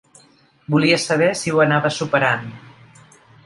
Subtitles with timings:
[0.75, 2.51] Volia saber si ho anaves superant.